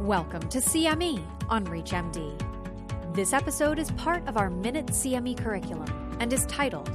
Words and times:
Welcome 0.00 0.48
to 0.48 0.60
CME 0.60 1.22
on 1.50 1.66
ReachMD. 1.66 3.14
This 3.14 3.34
episode 3.34 3.78
is 3.78 3.90
part 3.92 4.26
of 4.26 4.38
our 4.38 4.48
Minute 4.48 4.86
CME 4.86 5.36
curriculum 5.36 6.16
and 6.20 6.32
is 6.32 6.46
titled 6.46 6.88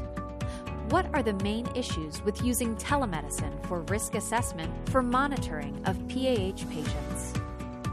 What 0.89 1.05
are 1.13 1.21
the 1.21 1.35
main 1.35 1.67
issues 1.75 2.23
with 2.23 2.43
using 2.43 2.75
telemedicine 2.77 3.63
for 3.67 3.81
risk 3.81 4.15
assessment 4.15 4.73
for 4.89 5.03
monitoring 5.03 5.79
of 5.85 5.95
PAH 6.07 6.65
patients? 6.71 7.33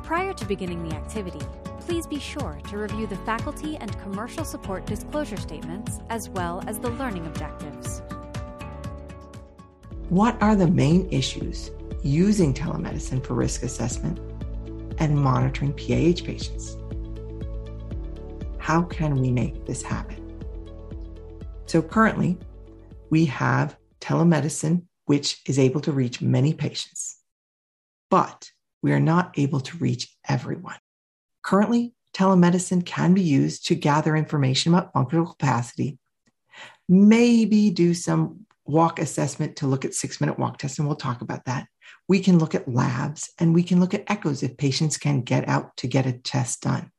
Prior 0.03 0.33
to 0.33 0.47
beginning 0.47 0.89
the 0.89 0.97
activity, 0.97 1.45
please 1.81 2.07
be 2.07 2.19
sure 2.19 2.59
to 2.71 2.79
review 2.79 3.07
the 3.07 3.17
faculty 3.17 3.77
and 3.77 4.01
commercial 4.01 4.47
support 4.47 4.87
disclosure 4.87 5.37
statements 5.37 6.01
as 6.09 6.31
well 6.31 6.65
as 6.67 6.79
the 6.79 6.89
learning 6.89 7.27
objectives. 7.27 8.01
What 10.09 10.41
are 10.41 10.57
the 10.57 10.69
main 10.69 11.07
issues 11.11 11.71
using 12.03 12.55
telemedicine 12.55 13.23
for 13.25 13.35
risk 13.35 13.63
assessment 13.63 14.19
and 14.99 15.17
monitoring 15.17 15.73
PAH 15.73 16.25
patients? 16.25 16.77
How 18.59 18.83
can 18.83 19.17
we 19.17 19.31
make 19.31 19.67
this 19.67 19.83
happen? 19.83 20.19
So, 21.67 21.83
currently, 21.83 22.39
we 23.11 23.25
have 23.27 23.77
telemedicine, 24.01 24.83
which 25.07 25.41
is 25.47 25.59
able 25.59 25.81
to 25.83 25.93
reach 25.93 26.21
many 26.21 26.55
patients, 26.55 27.19
but 28.11 28.51
we 28.83 28.93
are 28.93 29.01
not 29.01 29.33
able 29.39 29.61
to 29.61 29.77
reach 29.79 30.15
everyone. 30.29 30.79
Currently, 31.43 31.95
telemedicine 32.15 32.85
can 32.85 33.15
be 33.15 33.23
used 33.23 33.67
to 33.67 33.75
gather 33.75 34.17
information 34.17 34.75
about 34.75 34.93
functional 34.93 35.27
capacity, 35.27 35.99
maybe 36.89 37.71
do 37.71 37.95
some 37.95 38.47
walk 38.65 38.99
assessment 38.99 39.57
to 39.57 39.67
look 39.67 39.85
at 39.85 39.95
six 39.95 40.21
minute 40.21 40.39
walk 40.39 40.59
tests, 40.59 40.79
and 40.79 40.87
we'll 40.87 40.97
talk 40.97 41.21
about 41.21 41.45
that. 41.47 41.67
We 42.09 42.21
can 42.21 42.39
look 42.39 42.55
at 42.55 42.73
labs 42.73 43.31
and 43.39 43.55
we 43.55 43.63
can 43.63 43.81
look 43.81 43.95
at 43.95 44.05
echoes 44.11 44.43
if 44.43 44.57
patients 44.57 44.97
can 44.97 45.23
get 45.23 45.49
out 45.49 45.77
to 45.79 45.87
get 45.87 46.07
a 46.07 46.13
test 46.13 46.63
done. 46.63 46.91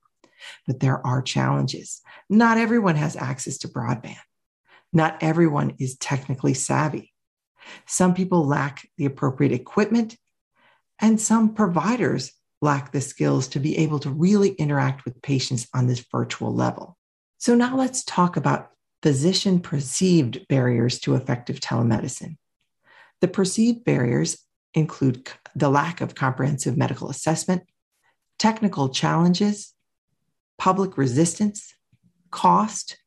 But 0.67 0.79
there 0.79 1.05
are 1.05 1.21
challenges. 1.21 2.01
Not 2.29 2.57
everyone 2.57 2.95
has 2.95 3.15
access 3.15 3.57
to 3.59 3.67
broadband. 3.67 4.17
Not 4.91 5.17
everyone 5.21 5.75
is 5.79 5.97
technically 5.97 6.53
savvy. 6.53 7.13
Some 7.85 8.13
people 8.13 8.45
lack 8.45 8.87
the 8.97 9.05
appropriate 9.05 9.51
equipment, 9.51 10.17
and 10.99 11.19
some 11.19 11.53
providers 11.53 12.33
lack 12.61 12.91
the 12.91 13.01
skills 13.01 13.47
to 13.49 13.59
be 13.59 13.77
able 13.77 13.99
to 13.99 14.09
really 14.09 14.49
interact 14.49 15.05
with 15.05 15.21
patients 15.21 15.67
on 15.73 15.87
this 15.87 16.05
virtual 16.11 16.53
level. 16.53 16.97
So, 17.37 17.55
now 17.55 17.75
let's 17.75 18.03
talk 18.03 18.37
about 18.37 18.69
physician 19.01 19.59
perceived 19.59 20.47
barriers 20.47 20.99
to 20.99 21.15
effective 21.15 21.59
telemedicine. 21.59 22.37
The 23.19 23.27
perceived 23.27 23.83
barriers 23.83 24.37
include 24.73 25.29
the 25.55 25.69
lack 25.69 26.01
of 26.01 26.15
comprehensive 26.15 26.77
medical 26.77 27.09
assessment, 27.09 27.63
technical 28.39 28.89
challenges, 28.89 29.73
public 30.57 30.97
resistance, 30.97 31.73
cost, 32.31 32.97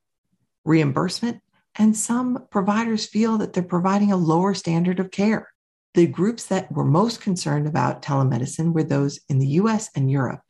reimbursement, 0.65 1.41
and 1.79 1.97
some 1.97 2.47
providers 2.51 3.07
feel 3.07 3.39
that 3.39 3.53
they're 3.53 3.63
providing 3.63 4.13
a 4.13 4.17
lower 4.17 4.55
standard 4.55 4.99
of 4.99 5.11
care. 5.11 5.49
The 5.95 6.07
groups 6.07 6.47
that 6.47 6.71
were 6.73 6.85
most 6.85 7.21
concerned 7.21 7.67
about 7.67 8.03
telemedicine 8.03 8.73
were 8.73 8.83
those 8.83 9.21
in 9.29 9.39
the 9.39 9.49
US 9.61 9.91
and 9.95 10.11
Europe. 10.11 10.41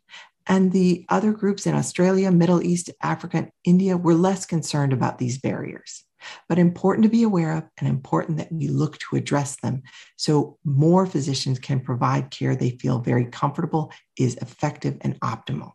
And 0.47 0.73
the 0.73 1.05
other 1.09 1.33
groups 1.33 1.67
in 1.67 1.75
Australia, 1.75 2.31
Middle 2.31 2.63
East, 2.63 2.91
Africa, 3.03 3.39
and 3.39 3.51
India 3.65 3.97
were 3.97 4.15
less 4.15 4.47
concerned 4.47 4.93
about 4.93 5.19
these 5.19 5.39
barriers, 5.39 6.05
but 6.49 6.59
important 6.59 7.05
to 7.05 7.11
be 7.11 7.23
aware 7.23 7.57
of 7.57 7.65
and 7.79 7.89
important 7.89 8.39
that 8.39 8.53
we 8.53 8.69
look 8.69 8.99
to 8.99 9.17
address 9.17 9.57
them 9.57 9.83
so 10.17 10.59
more 10.65 11.07
physicians 11.07 11.59
can 11.59 11.81
provide 11.81 12.31
care 12.31 12.55
they 12.55 12.71
feel 12.71 13.01
very 13.01 13.27
comfortable 13.27 13.93
is 14.19 14.37
effective 14.37 14.97
and 15.01 15.19
optimal. 15.21 15.73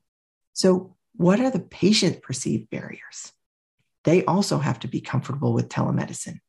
So, 0.53 0.95
what 1.15 1.39
are 1.39 1.51
the 1.51 1.59
patient 1.59 2.21
perceived 2.21 2.69
barriers? 2.69 3.33
They 4.05 4.23
also 4.25 4.57
have 4.59 4.79
to 4.79 4.87
be 4.87 5.01
comfortable 5.01 5.53
with 5.53 5.69
telemedicine. 5.69 6.39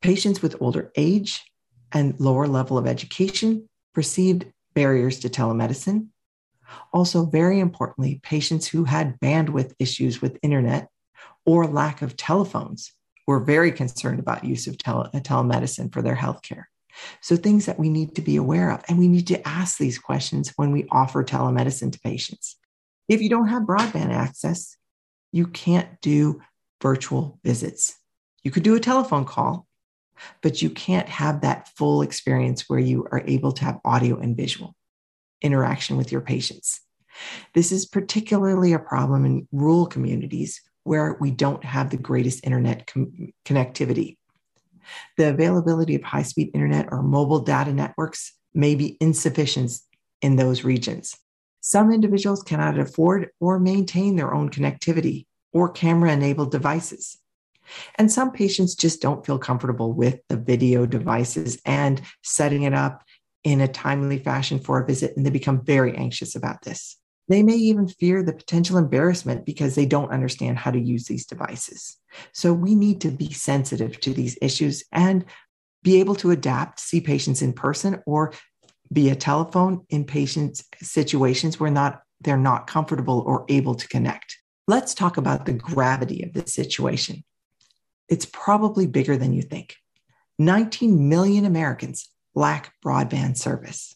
Patients 0.00 0.40
with 0.40 0.56
older 0.60 0.92
age 0.96 1.42
and 1.92 2.18
lower 2.20 2.46
level 2.46 2.78
of 2.78 2.86
education 2.86 3.68
perceived 3.92 4.46
barriers 4.74 5.18
to 5.20 5.28
telemedicine 5.28 6.08
also, 6.92 7.26
very 7.26 7.60
importantly, 7.60 8.20
patients 8.22 8.66
who 8.66 8.84
had 8.84 9.18
bandwidth 9.20 9.72
issues 9.78 10.22
with 10.22 10.38
internet 10.42 10.88
or 11.44 11.66
lack 11.66 12.02
of 12.02 12.16
telephones 12.16 12.92
were 13.26 13.40
very 13.40 13.72
concerned 13.72 14.20
about 14.20 14.44
use 14.44 14.66
of 14.66 14.78
tele- 14.78 15.10
uh, 15.12 15.20
telemedicine 15.20 15.92
for 15.92 16.02
their 16.02 16.16
healthcare. 16.16 16.64
So, 17.20 17.36
things 17.36 17.66
that 17.66 17.78
we 17.78 17.88
need 17.88 18.14
to 18.16 18.22
be 18.22 18.36
aware 18.36 18.70
of, 18.70 18.84
and 18.88 18.98
we 18.98 19.08
need 19.08 19.26
to 19.28 19.48
ask 19.48 19.78
these 19.78 19.98
questions 19.98 20.52
when 20.56 20.70
we 20.70 20.86
offer 20.90 21.24
telemedicine 21.24 21.92
to 21.92 22.00
patients. 22.00 22.56
If 23.08 23.20
you 23.20 23.28
don't 23.28 23.48
have 23.48 23.62
broadband 23.62 24.12
access, 24.12 24.76
you 25.32 25.46
can't 25.46 26.00
do 26.00 26.40
virtual 26.80 27.40
visits. 27.44 27.96
You 28.42 28.50
could 28.50 28.62
do 28.62 28.76
a 28.76 28.80
telephone 28.80 29.24
call, 29.24 29.66
but 30.42 30.62
you 30.62 30.70
can't 30.70 31.08
have 31.08 31.40
that 31.40 31.68
full 31.76 32.02
experience 32.02 32.68
where 32.68 32.78
you 32.78 33.06
are 33.10 33.22
able 33.26 33.52
to 33.52 33.64
have 33.64 33.80
audio 33.84 34.18
and 34.18 34.36
visual 34.36 34.74
interaction 35.42 35.96
with 35.96 36.12
your 36.12 36.20
patients. 36.20 36.80
This 37.54 37.72
is 37.72 37.86
particularly 37.86 38.72
a 38.72 38.78
problem 38.78 39.24
in 39.24 39.48
rural 39.52 39.86
communities 39.86 40.60
where 40.84 41.16
we 41.20 41.30
don't 41.30 41.64
have 41.64 41.90
the 41.90 41.96
greatest 41.96 42.44
internet 42.44 42.86
com- 42.86 43.32
connectivity. 43.44 44.16
The 45.16 45.30
availability 45.30 45.94
of 45.94 46.02
high 46.02 46.22
speed 46.22 46.50
internet 46.54 46.88
or 46.90 47.02
mobile 47.02 47.40
data 47.40 47.72
networks 47.72 48.32
may 48.52 48.74
be 48.74 48.96
insufficient 49.00 49.72
in 50.22 50.36
those 50.36 50.64
regions. 50.64 51.16
Some 51.60 51.90
individuals 51.90 52.42
cannot 52.42 52.78
afford 52.78 53.30
or 53.40 53.58
maintain 53.58 54.16
their 54.16 54.34
own 54.34 54.50
connectivity 54.50 55.26
or 55.52 55.70
camera 55.70 56.12
enabled 56.12 56.52
devices. 56.52 57.18
And 57.96 58.12
some 58.12 58.30
patients 58.30 58.74
just 58.74 59.00
don't 59.00 59.24
feel 59.24 59.38
comfortable 59.38 59.94
with 59.94 60.20
the 60.28 60.36
video 60.36 60.84
devices 60.84 61.58
and 61.64 62.02
setting 62.22 62.62
it 62.64 62.74
up 62.74 63.02
in 63.42 63.60
a 63.60 63.68
timely 63.68 64.18
fashion 64.18 64.58
for 64.58 64.80
a 64.80 64.86
visit, 64.86 65.16
and 65.16 65.24
they 65.24 65.30
become 65.30 65.64
very 65.64 65.96
anxious 65.96 66.34
about 66.34 66.62
this. 66.62 66.98
They 67.28 67.42
may 67.42 67.54
even 67.54 67.88
fear 67.88 68.22
the 68.22 68.34
potential 68.34 68.76
embarrassment 68.76 69.46
because 69.46 69.74
they 69.74 69.86
don't 69.86 70.10
understand 70.10 70.58
how 70.58 70.70
to 70.70 70.78
use 70.78 71.06
these 71.06 71.26
devices. 71.26 71.96
So 72.32 72.52
we 72.52 72.74
need 72.74 73.00
to 73.00 73.10
be 73.10 73.32
sensitive 73.32 73.98
to 74.00 74.12
these 74.12 74.36
issues 74.42 74.84
and 74.92 75.24
be 75.82 76.00
able 76.00 76.14
to 76.16 76.30
adapt, 76.30 76.80
see 76.80 77.00
patients 77.00 77.42
in 77.42 77.52
person 77.52 78.02
or 78.06 78.32
via 78.90 79.14
telephone 79.14 79.84
in 79.88 80.04
patients' 80.04 80.64
situations 80.80 81.58
where 81.58 81.70
not 81.70 82.02
they're 82.20 82.36
not 82.36 82.66
comfortable 82.66 83.22
or 83.26 83.44
able 83.48 83.74
to 83.74 83.88
connect. 83.88 84.38
Let's 84.66 84.94
talk 84.94 85.16
about 85.16 85.44
the 85.44 85.52
gravity 85.52 86.22
of 86.22 86.32
the 86.32 86.48
situation. 86.48 87.22
It's 88.08 88.26
probably 88.26 88.86
bigger 88.86 89.16
than 89.16 89.32
you 89.32 89.42
think. 89.42 89.76
19 90.38 91.08
million 91.08 91.44
Americans 91.44 92.08
lack 92.34 92.72
broadband 92.84 93.36
service. 93.36 93.94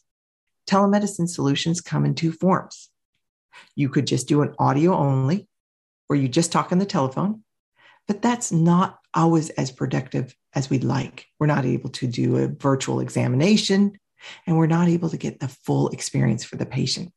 Telemedicine 0.69 1.27
solutions 1.27 1.81
come 1.81 2.05
in 2.05 2.13
two 2.13 2.31
forms. 2.31 2.89
You 3.75 3.89
could 3.89 4.07
just 4.07 4.27
do 4.27 4.41
an 4.41 4.53
audio 4.59 4.95
only, 4.95 5.47
or 6.09 6.15
you 6.15 6.27
just 6.27 6.51
talk 6.51 6.71
on 6.71 6.79
the 6.79 6.85
telephone, 6.85 7.43
but 8.07 8.21
that's 8.21 8.51
not 8.51 8.99
always 9.13 9.49
as 9.51 9.71
productive 9.71 10.35
as 10.53 10.69
we'd 10.69 10.83
like. 10.83 11.25
We're 11.39 11.47
not 11.47 11.65
able 11.65 11.89
to 11.91 12.07
do 12.07 12.37
a 12.37 12.47
virtual 12.47 12.99
examination, 12.99 13.97
and 14.45 14.57
we're 14.57 14.67
not 14.67 14.87
able 14.87 15.09
to 15.09 15.17
get 15.17 15.39
the 15.39 15.47
full 15.47 15.89
experience 15.89 16.43
for 16.43 16.55
the 16.55 16.65
patient. 16.65 17.11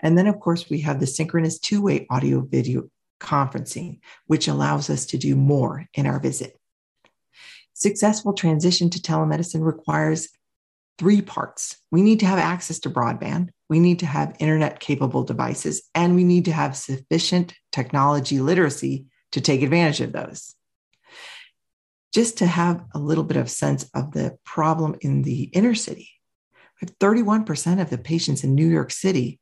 And 0.00 0.16
then, 0.16 0.26
of 0.26 0.40
course, 0.40 0.68
we 0.68 0.80
have 0.80 1.00
the 1.00 1.06
synchronous 1.06 1.58
two 1.58 1.80
way 1.82 2.06
audio 2.10 2.40
video 2.40 2.90
conferencing, 3.20 4.00
which 4.26 4.48
allows 4.48 4.90
us 4.90 5.06
to 5.06 5.18
do 5.18 5.36
more 5.36 5.86
in 5.94 6.06
our 6.06 6.20
visit. 6.20 6.58
Successful 7.74 8.32
transition 8.32 8.90
to 8.90 9.00
telemedicine 9.00 9.64
requires 9.64 10.28
three 10.98 11.22
parts. 11.22 11.76
We 11.90 12.02
need 12.02 12.20
to 12.20 12.26
have 12.26 12.38
access 12.38 12.78
to 12.80 12.90
broadband, 12.90 13.50
we 13.68 13.80
need 13.80 14.00
to 14.00 14.06
have 14.06 14.36
internet 14.38 14.80
capable 14.80 15.24
devices, 15.24 15.88
and 15.94 16.14
we 16.14 16.24
need 16.24 16.44
to 16.46 16.52
have 16.52 16.76
sufficient 16.76 17.54
technology 17.72 18.40
literacy 18.40 19.06
to 19.32 19.40
take 19.40 19.62
advantage 19.62 20.00
of 20.00 20.12
those. 20.12 20.54
Just 22.12 22.38
to 22.38 22.46
have 22.46 22.84
a 22.92 22.98
little 22.98 23.22
bit 23.22 23.36
of 23.36 23.48
sense 23.48 23.88
of 23.94 24.12
the 24.12 24.36
problem 24.44 24.96
in 25.00 25.22
the 25.22 25.44
inner 25.44 25.74
city, 25.74 26.10
31% 26.86 27.80
of 27.80 27.90
the 27.90 27.98
patients 27.98 28.44
in 28.44 28.54
New 28.54 28.66
York 28.66 28.90
City 28.90 29.38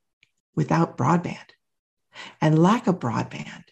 without 0.54 0.98
broadband. 0.98 1.36
And 2.40 2.58
lack 2.58 2.86
of 2.86 2.98
broadband 2.98 3.62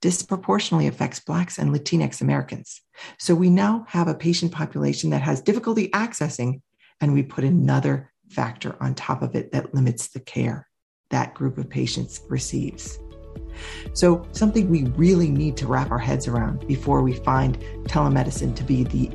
disproportionately 0.00 0.86
affects 0.86 1.20
Blacks 1.20 1.58
and 1.58 1.74
Latinx 1.74 2.22
Americans. 2.22 2.80
So 3.18 3.34
we 3.34 3.50
now 3.50 3.84
have 3.88 4.08
a 4.08 4.14
patient 4.14 4.52
population 4.52 5.10
that 5.10 5.20
has 5.22 5.42
difficulty 5.42 5.88
accessing, 5.90 6.62
and 7.00 7.12
we 7.12 7.22
put 7.22 7.44
another 7.44 8.10
factor 8.28 8.76
on 8.80 8.94
top 8.94 9.22
of 9.22 9.34
it 9.34 9.52
that 9.52 9.74
limits 9.74 10.08
the 10.08 10.20
care 10.20 10.68
that 11.10 11.34
group 11.34 11.58
of 11.58 11.68
patients 11.68 12.22
receives. 12.28 12.98
So, 13.92 14.26
something 14.32 14.70
we 14.70 14.84
really 14.96 15.30
need 15.30 15.56
to 15.58 15.66
wrap 15.66 15.90
our 15.90 15.98
heads 15.98 16.28
around 16.28 16.66
before 16.66 17.02
we 17.02 17.12
find 17.12 17.58
telemedicine 17.84 18.54
to 18.56 18.64
be 18.64 18.84
the 18.84 19.10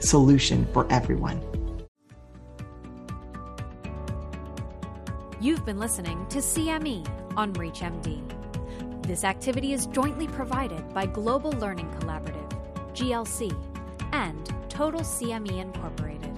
solution 0.00 0.66
for 0.72 0.90
everyone. 0.90 1.42
You've 5.40 5.64
been 5.64 5.78
listening 5.78 6.26
to 6.30 6.38
CME 6.38 7.06
on 7.36 7.52
ReachMD. 7.52 9.06
This 9.06 9.22
activity 9.22 9.72
is 9.72 9.86
jointly 9.86 10.26
provided 10.26 10.92
by 10.92 11.06
Global 11.06 11.52
Learning 11.52 11.88
Collaborative, 12.00 12.50
GLC, 12.92 13.54
and 14.12 14.52
Total 14.68 15.00
CME 15.00 15.60
Incorporated, 15.60 16.37